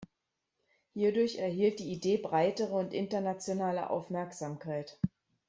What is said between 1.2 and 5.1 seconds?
erhielt die Idee breitere und internationale Aufmerksamkeit.